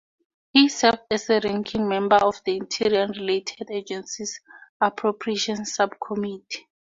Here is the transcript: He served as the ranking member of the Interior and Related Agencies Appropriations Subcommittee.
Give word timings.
He 0.49 0.67
served 0.67 1.03
as 1.11 1.27
the 1.27 1.41
ranking 1.43 1.87
member 1.87 2.15
of 2.15 2.41
the 2.43 2.57
Interior 2.57 3.01
and 3.03 3.15
Related 3.15 3.69
Agencies 3.69 4.41
Appropriations 4.81 5.75
Subcommittee. 5.75 6.67